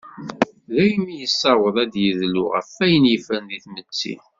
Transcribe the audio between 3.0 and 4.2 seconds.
yeffren deg tmetti.